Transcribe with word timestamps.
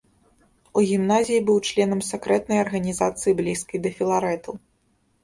У 0.79 0.81
гімназіі 0.91 1.43
быў 1.49 1.59
членам 1.69 2.01
сакрэтнай 2.11 2.57
арганізацыі 2.63 3.35
блізкай 3.43 3.83
да 3.85 3.93
філарэтаў. 3.99 4.53